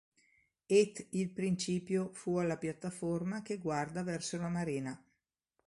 Et 0.67 1.07
il 1.11 1.29
principio 1.29 2.09
fu 2.11 2.37
alla 2.37 2.57
piattaforma 2.57 3.43
che 3.43 3.59
guarda 3.59 4.01
verso 4.01 4.35
la 4.37 4.49
marina. 4.49 5.05